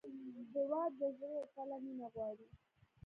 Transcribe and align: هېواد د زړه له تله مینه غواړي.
هېواد 0.53 0.91
د 0.99 1.01
زړه 1.17 1.35
له 1.43 1.45
تله 1.55 1.75
مینه 1.83 2.07
غواړي. 2.13 2.47